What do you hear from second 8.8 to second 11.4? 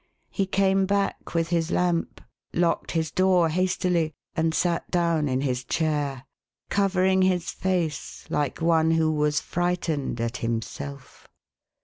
who was frightened at himself.